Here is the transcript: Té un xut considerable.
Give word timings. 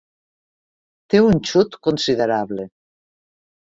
Té 1.15 1.23
un 1.27 1.39
xut 1.51 1.79
considerable. 1.91 2.71